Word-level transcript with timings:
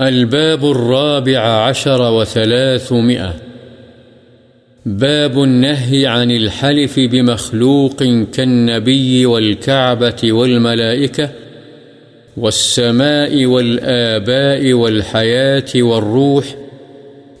الباب 0.00 0.70
الرابع 0.70 1.38
عشر 1.38 2.12
وثلاثمائة. 2.12 3.34
باب 4.86 5.42
النهي 5.42 6.06
عن 6.06 6.30
الحلف 6.30 7.00
بمخلوق 7.00 8.02
كالنبي 8.32 9.26
والكعبة 9.26 10.32
والملائكة 10.32 11.30
والسماء 12.36 13.46
والآباء 13.46 14.72
والحياة 14.72 15.72
والروح 15.76 16.44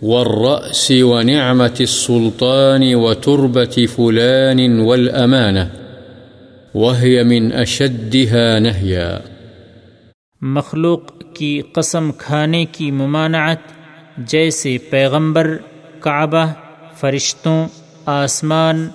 والرأس 0.02 0.92
ونعمة 0.96 1.76
السلطان 1.80 2.94
وتربة 2.94 3.86
فلان 3.96 4.80
والأمانة، 4.80 5.70
وهي 6.74 7.24
من 7.24 7.52
أشدها 7.52 8.60
نهيا. 8.60 9.35
مخلوق 10.54 11.00
کی 11.34 11.60
قسم 11.72 12.12
کھانے 12.12 12.64
کی 12.64 12.90
ممانعت، 12.90 13.58
جیسے 14.18 14.78
پیغمبر، 14.78 15.56
کعبہ، 16.00 16.46
فرشتوں، 16.96 17.66
آسمان، 18.06 18.88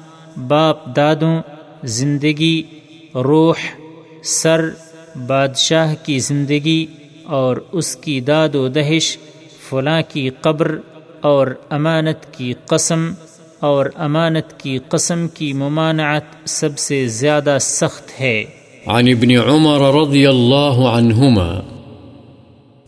باپ 0.48 0.96
دادوں، 0.96 1.42
زندگی، 1.84 2.64
روح، 3.16 3.56
سر، 4.24 4.70
بادشاہ 5.28 5.94
کی 6.04 6.20
زندگی 6.20 6.86
اور 7.24 7.58
اس 7.72 7.96
کی 7.96 8.20
داد 8.22 8.56
و 8.56 8.68
دہش، 8.68 9.18
فلاں 9.70 10.02
کی 10.08 10.30
قبر 10.30 10.78
اور 11.22 11.48
امانت 11.70 12.34
کی 12.34 12.54
قسم 12.66 13.14
اور 13.60 13.86
امانت 13.96 14.60
کی 14.60 14.78
قسم 14.90 15.28
کی 15.28 15.54
ممانعت 15.54 16.50
سب 16.50 16.78
سے 16.78 17.08
زیادہ 17.08 17.58
سخت 17.62 18.22
ہے۔ 18.22 18.44
عن 18.88 19.10
ابن 19.10 19.32
عمر 19.32 20.02
رضي 20.02 20.30
الله 20.30 20.90
عنهما 20.90 21.64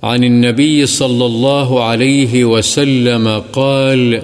عن 0.04 0.24
النبي 0.24 0.86
صلى 0.86 1.26
الله 1.26 1.84
عليه 1.84 2.46
وسلم 2.46 3.44
قال 3.54 4.22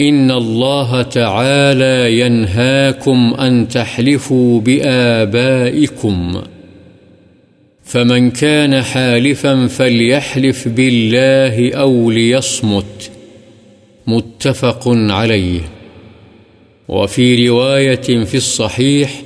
إن 0.00 0.30
الله 0.30 1.02
تعالى 1.02 2.20
ينهاكم 2.20 3.34
أن 3.34 3.68
تحلفوا 3.68 4.60
بآبائكم 4.60 6.42
فمن 7.84 8.30
كان 8.30 8.82
حالفا 8.82 9.66
فليحلف 9.66 10.68
بالله 10.68 11.74
أو 11.74 12.10
ليصمت 12.10 13.10
متفق 14.06 14.82
عليه 14.88 15.60
وفي 16.88 17.48
رواية 17.48 18.24
في 18.24 18.34
الصحيح 18.34 19.23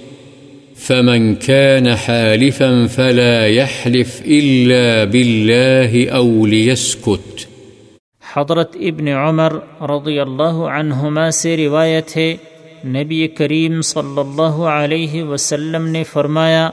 فمن 0.78 1.34
كان 1.36 1.86
حالفا 1.96 2.86
فلا 2.86 3.46
يحلف 3.46 4.20
إلا 4.26 5.04
بالله 5.04 6.10
أو 6.10 6.46
ليسكت 6.46 7.48
حضرت 8.22 8.76
ابن 8.88 9.08
عمر 9.08 9.52
رضی 9.90 10.18
اللہ 10.20 10.60
عنہما 10.70 11.30
سے 11.40 11.56
روایت 11.56 12.16
ہے، 12.16 12.30
نبی 12.86 13.26
کریم 13.36 13.80
صلی 13.82 14.20
اللہ 14.20 14.60
علیہ 14.72 15.22
وسلم 15.22 15.86
نے 15.88 16.02
فرمایا، 16.12 16.68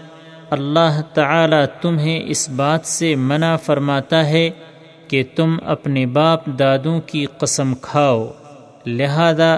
اللہ 0.52 1.02
تعالی 1.14 1.64
تمہیں 1.82 2.20
اس 2.26 2.48
بات 2.56 2.86
سے 2.88 3.16
منع 3.30 3.56
فرماتا 3.66 4.26
ہے 4.30 4.50
کہ 5.08 5.24
تم 5.36 5.58
اپنے 5.76 6.06
باپ 6.18 6.46
دادوں 6.60 7.00
کی 7.08 7.26
قسم 7.38 7.74
کھاؤ، 7.82 8.26
لہذا 8.86 9.56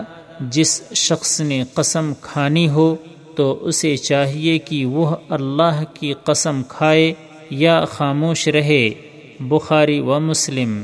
جس 0.52 0.82
شخص 0.96 1.40
نے 1.42 1.64
قسم 1.74 2.14
کھانی 2.22 2.68
ہو 2.70 2.96
تو 3.38 3.60
اسے 3.62 3.98
چاہیے 3.98 4.58
کہ 4.58 4.86
وہ 4.86 5.16
اللہ 5.30 5.84
کی 5.94 6.14
قسم 6.24 6.62
کھائے 6.70 7.14
یا 7.50 7.86
خاموش 7.86 8.48
رہے، 8.48 8.90
بخاری 9.40 10.00
و 10.00 10.20
مسلم۔ 10.20 10.82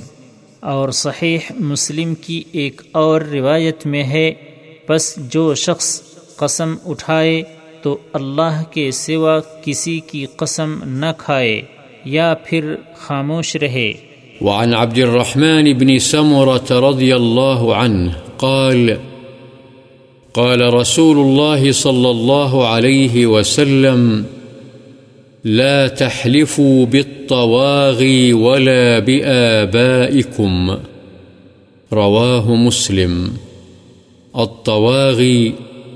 اور 0.60 0.90
صحیح 0.90 1.38
مسلم 1.60 2.16
کی 2.16 2.44
ایک 2.52 2.82
اور 2.92 3.22
روایت 3.22 3.86
میں 3.86 4.04
ہے 4.04 4.34
بس 4.90 5.16
جو 5.18 5.56
شخص 5.56 6.02
قسم 6.36 6.76
اٹھائے 6.86 7.44
تو 7.82 7.98
اللہ 8.14 8.64
کے 8.72 8.92
سوا 8.92 9.40
کسی 9.40 10.00
کی 10.00 10.26
قسم 10.26 10.80
نہ 10.84 11.06
کھائے 11.18 11.62
یا 12.06 12.34
پھر 12.46 12.76
خاموش 12.96 13.56
رہے۔ 13.56 13.94
وعن 14.42 14.74
عبد 14.74 14.98
الرحمن 14.98 15.74
بن 15.74 16.00
سمرة 16.00 16.90
رضي 16.90 17.12
الله 17.12 17.84
عنه 17.84 18.12
قال 18.38 19.13
قال 20.34 20.74
رسول 20.74 21.18
الله 21.18 21.72
صلى 21.72 22.10
الله 22.10 22.68
عليه 22.68 23.26
وسلم، 23.26 24.26
لا 25.44 25.88
تحلفوا 25.88 26.86
بالطواغي 26.86 28.34
ولا 28.34 29.00
بآبائكم. 29.00 30.78
رواه 31.94 32.56
مسلم. 32.56 33.34
الطواغي 34.38 35.54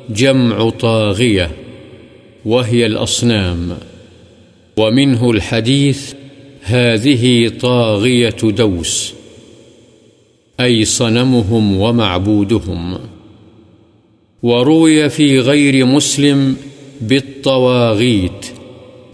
جمع 0.09 0.69
طاغية، 0.69 1.51
وهي 2.45 2.85
الأصنام. 2.85 3.77
ومنه 4.77 5.31
الحديث، 5.31 6.13
هذه 6.61 7.51
طاغية 7.61 8.37
دوس، 8.43 9.13
أي 10.59 10.85
صنمهم 10.85 11.77
ومعبودهم. 11.79 12.97
وروي 14.43 15.09
في 15.09 15.39
غير 15.39 15.85
مسلم 15.85 16.53
بالطواغيت 17.01 18.59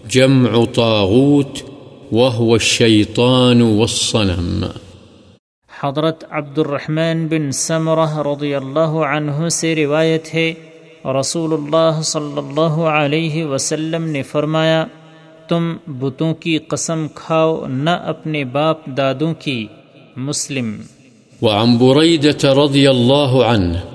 جمع 0.09 0.66
طاغوت 0.73 1.63
وهو 2.11 2.53
الشيطان 2.53 3.61
والصنم. 3.61 4.66
حضرت 5.84 6.23
عبد 6.29 6.59
الرحمن 6.59 7.28
بن 7.28 7.51
سمرہ 7.51 8.17
رضی 8.17 8.56
اللہ 8.56 8.89
عنہ 8.89 9.50
سے 9.50 9.75
روایت 9.75 10.34
ہے 10.34 10.53
رسول 11.19 11.53
اللہ 11.53 12.01
صلی 12.01 12.38
اللہ 12.38 12.81
علیہ 12.81 13.45
وسلم 13.45 14.03
نے 14.03 14.23
فرمایا 14.23 14.85
تم 15.47 15.73
بتوں 15.88 16.34
کی 16.34 16.57
قسم 16.57 17.07
کھاؤ 17.16 17.66
نہ 17.67 17.90
اپنے 17.90 18.44
باپ 18.44 18.85
دادوں 18.85 19.34
کی 19.34 19.67
مسلم۔ 20.17 20.75
وعن 21.41 21.78
بريدة 21.78 22.66
رضي 22.66 22.88
الله 22.88 23.55
عنه 23.55 23.92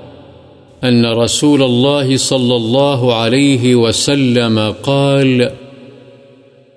أن 0.84 1.06
رسول 1.06 1.62
الله 1.62 2.16
صلى 2.16 2.56
الله 2.56 3.14
عليه 3.14 3.74
وسلم 3.74 4.74
قال، 4.82 5.50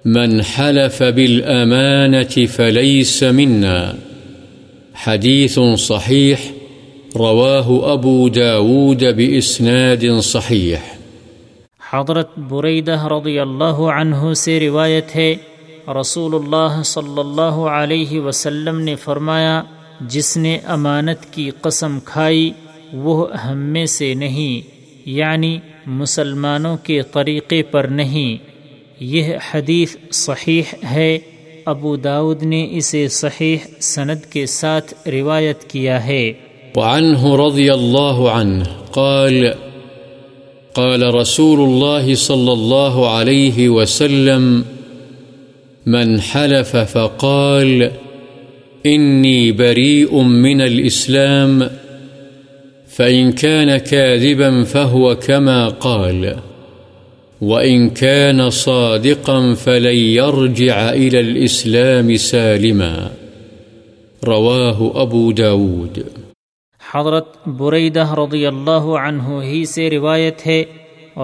من 0.06 0.44
حلف 0.44 1.03
بالأمانة 1.03 2.45
فليس 2.47 3.23
منا. 3.23 3.94
حديث 4.94 5.59
صحيح، 5.78 6.39
رواه 7.16 7.94
أبو 7.94 8.28
داود 8.28 9.03
بإسناد 9.03 10.19
صحيح. 10.19 10.79
حضرت 11.91 12.39
بریدہ 12.39 13.07
رضی 13.07 13.39
اللہ 13.39 13.79
عنہ 13.91 14.33
سے 14.33 14.59
روایت 14.59 15.16
ہے، 15.16 15.35
رسول 15.88 16.35
اللہ 16.35 16.81
صلی 16.83 17.19
اللہ 17.19 17.62
علیہ 17.78 18.19
وسلم 18.19 18.79
نے 18.79 18.95
فرمایا، 18.95 19.62
جس 20.01 20.38
نے 20.38 20.57
امانت 20.66 21.33
کی 21.33 21.50
قسم 21.62 22.00
کھائی 22.06 22.51
وہ 22.94 23.38
ہم 23.38 23.57
میں 23.57 23.85
سے 23.85 24.13
نہیں 24.13 24.68
یعنی 25.09 25.59
مسلمانوں 25.85 26.78
کے 26.84 27.02
طریقے 27.02 27.63
پر 27.63 27.84
نہیں۔ 27.84 28.52
یہ 29.00 29.34
حدیث 29.52 29.96
صحیح 30.12 30.62
ہے۔ 30.91 31.19
ابو 31.66 31.96
داود 31.96 32.44
نے 32.44 32.68
اسے 32.72 33.07
صحیح 33.07 33.57
سند 33.80 34.31
کے 34.31 34.46
ساتھ 34.46 35.07
روایت 35.07 35.63
کیا 35.63 36.06
ہے۔ 36.07 36.34
وعنه 36.75 37.47
رضي 37.47 37.69
الله 37.69 38.30
عنه 38.31 38.63
قال 38.91 39.47
قال 40.74 41.03
رسول 41.03 41.59
الله 41.59 42.13
صلى 42.16 42.51
الله 42.51 43.07
عليه 43.07 43.69
وسلم، 43.69 44.62
من 45.85 46.19
حلف 46.19 46.75
فقال 46.91 47.84
إني 48.86 49.51
بريء 49.51 50.24
من 50.24 50.62
الإسلام 50.62 51.63
فإن 52.95 53.31
كان 53.31 53.77
كاذبا 53.77 54.63
فهو 54.63 55.15
كما 55.15 55.67
قال 55.67 56.35
وإن 57.41 57.89
كان 57.89 58.49
صادقا 58.49 59.53
فلن 59.53 59.95
يرجع 59.95 60.89
إلى 60.89 61.19
الإسلام 61.19 62.15
سالما 62.17 63.11
رواه 64.27 64.91
أبو 65.01 65.31
داود 65.31 65.99
حضرت 66.93 67.47
بریدہ 67.47 68.07
رضی 68.17 68.45
اللہ 68.45 68.91
عنہ 68.99 69.41
ہی 69.43 69.65
سے 69.65 69.89
روایت 69.89 70.45
ہے 70.47 70.63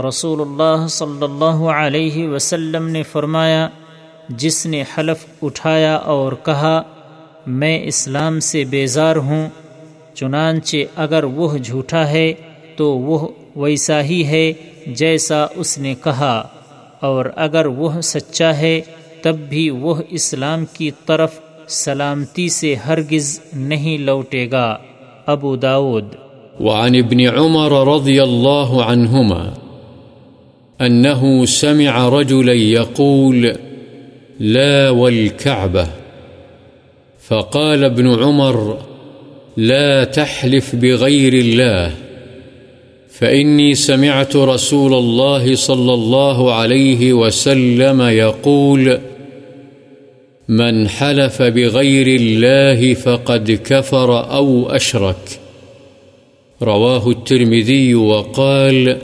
رسول 0.07 0.41
اللہ 0.41 0.87
صلی 0.87 1.23
اللہ 1.23 1.63
علیہ 1.73 2.27
وسلم 2.27 2.87
نے 2.87 3.03
فرمایا، 3.03 3.67
جس 4.29 4.65
نے 4.65 4.83
حلف 4.97 5.25
اٹھایا 5.41 5.95
اور 5.95 6.33
کہا، 6.43 6.81
میں 7.47 7.79
اسلام 7.83 8.39
سے 8.39 8.63
بیزار 8.69 9.15
ہوں 9.15 9.47
چنانچہ 10.17 10.77
اگر 10.95 11.23
وہ 11.23 11.57
جھوٹا 11.57 12.09
ہے 12.09 12.33
تو 12.75 12.97
وہ 12.97 13.27
ویسا 13.55 14.01
ہی 14.01 14.25
ہے 14.25 14.53
جیسا 14.87 15.45
اس 15.55 15.77
نے 15.77 15.95
کہا۔ 16.03 16.47
اور 16.99 17.25
اگر 17.35 17.65
وہ 17.65 18.01
سچا 18.01 18.57
ہے، 18.57 18.81
تب 19.21 19.35
بھی 19.49 19.69
وہ 19.69 19.95
اسلام 20.09 20.65
کی 20.73 20.91
طرف 21.05 21.39
سلامتی 21.67 22.49
سے 22.49 22.75
ہرگز 22.75 23.39
نہیں 23.53 23.97
لوٹے 23.97 24.51
گا۔ 24.51 24.77
ابو 25.25 25.55
داود 25.55 26.05
وعن 26.59 26.95
ابن 26.95 27.19
عمر 27.19 27.87
رضي 27.87 28.19
الله 28.19 28.83
عنهما 28.91 29.53
أنه 30.85 31.45
سمع 31.45 32.21
رجلا 32.21 32.53
يقول 32.53 33.47
لا 34.39 34.89
والكعبة 34.89 35.87
فقال 37.27 37.83
ابن 37.83 38.07
عمر 38.07 38.55
لا 39.57 40.04
تحلف 40.04 40.75
بغير 40.75 41.33
الله، 41.33 41.92
فإني 43.09 43.75
سمعت 43.75 44.36
رسول 44.36 44.94
الله 44.94 45.56
صلى 45.56 45.94
الله 45.94 46.54
عليه 46.54 47.13
وسلم 47.13 48.01
يقول 48.01 49.00
من 50.48 50.88
حلف 50.89 51.42
بغير 51.42 52.07
الله 52.07 52.94
فقد 52.94 53.51
كفر 53.51 54.31
أو 54.31 54.69
أشرك 54.69 55.39
رواه 56.62 57.10
الترمذي 57.10 57.95
وقال 57.95 58.98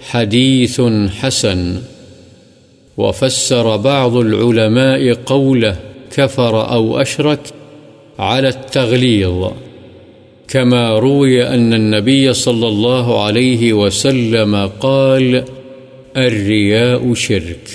حديث 0.00 0.80
حسن 1.20 1.82
وفسر 2.96 3.76
بعض 3.76 4.16
العلماء 4.16 5.12
قوله 5.14 5.76
كفر 6.16 6.72
أو 6.72 7.00
أشرك 7.00 7.40
على 8.18 8.48
التغليظ. 8.48 9.50
كما 10.48 11.00
روي 11.00 11.40
أن 11.40 11.72
النبي 11.72 12.32
صلى 12.32 12.66
الله 12.66 13.26
عليه 13.26 13.76
وسلم 13.76 14.56
قال، 14.78 15.40
الرياء 16.14 17.14
شرك. 17.14 17.68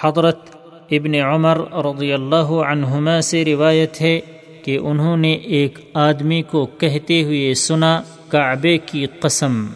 حضرت 0.00 0.56
ابن 0.90 1.14
عمر 1.14 1.58
رضی 1.72 2.12
اللہ 2.12 2.50
عنہما 2.66 3.20
سے 3.20 3.44
روایت 3.44 4.00
ہے 4.00 4.20
کہ 4.64 4.78
انہوں 4.82 5.16
نے 5.16 5.32
ایک 5.32 5.78
آدمی 5.94 6.42
کو 6.42 6.66
کہتے 6.66 7.22
ہوئے 7.22 7.54
سنا، 7.54 8.02
کعبے 8.28 8.78
کی 8.78 9.06
قسم، 9.20 9.66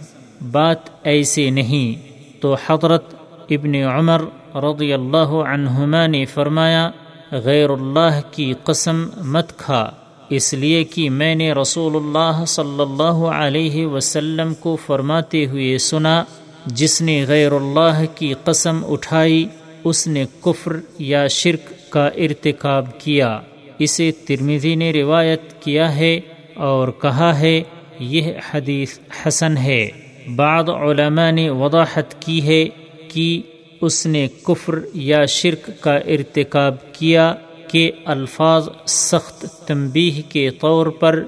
بات 0.50 1.06
ایسے 1.06 1.50
نہیں۔ 1.50 2.08
تو 2.42 2.56
حضرت 2.66 3.14
ابن 3.50 3.74
عمر 3.74 4.22
رضی 4.54 4.92
اللہ 4.92 5.26
عنہما 5.26 6.06
نے 6.06 6.24
فرمایا، 6.24 6.90
غیر 7.32 7.70
اللہ 7.70 8.20
کی 8.30 8.52
قسم 8.64 9.06
مت 9.24 9.52
کھا۔ 9.56 9.90
اس 10.37 10.55
لیے 10.55 10.84
کہ 10.84 11.11
میں 11.11 11.34
نے 11.34 11.52
رسول 11.52 11.96
اللہ 11.96 12.44
صلی 12.44 12.82
اللہ 12.82 13.19
علیہ 13.34 13.87
وسلم 13.87 14.55
کو 14.55 14.76
فرماتے 14.87 15.46
ہوئے 15.46 15.79
سنا، 15.79 16.25
جس 16.67 17.02
نے 17.02 17.25
غیر 17.29 17.52
اللہ 17.52 18.02
کی 18.14 18.34
قسم 18.44 18.82
اٹھائی، 18.88 19.46
اس 19.84 20.06
نے 20.06 20.25
کفر 20.40 20.73
یا 20.99 21.26
شرک 21.26 21.90
کا 21.90 22.06
ارتکاب 22.06 23.00
کیا۔ 23.00 23.40
اسے 23.79 24.11
ترمیزی 24.26 24.75
نے 24.75 24.93
روایت 24.93 25.62
کیا 25.62 25.96
ہے 25.96 26.20
اور 26.55 26.88
کہا 26.88 27.38
ہے، 27.38 27.62
یہ 27.99 28.32
حدیث 28.50 28.99
حسن 29.26 29.56
ہے۔ 29.56 29.88
بعض 30.37 30.69
علماء 30.70 31.31
نے 31.31 31.50
وضاحت 31.50 32.23
کی 32.23 32.43
ہے 32.43 32.64
کہ 33.08 33.43
اس 33.81 34.06
نے 34.06 34.29
کفر 34.43 34.79
یا 34.94 35.25
شرک 35.25 35.70
کا 35.81 35.96
ارتکاب 35.96 36.75
کیا۔ 36.93 37.34
کے 37.72 37.90
الفاظ 38.04 38.69
سخت 38.86 39.46
تنبیہ 39.66 40.22
کے 40.28 40.50
طور 40.50 40.86
پر 40.86 41.24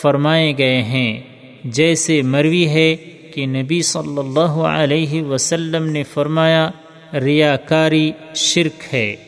فرمائے 0.00 0.58
گئے 0.58 0.82
ہیں۔ 0.82 1.20
جیسے 1.64 2.22
مروی 2.22 2.68
ہے 2.68 2.96
کہ 3.34 3.46
نبی 3.46 3.82
صلی 3.82 4.18
اللہ 4.18 4.58
علیہ 4.80 5.22
وسلم 5.22 5.86
نے 5.86 6.02
فرمایا، 6.02 6.70
ریاکاری 7.14 8.12
شرک 8.34 8.94
ہے۔ 8.94 9.25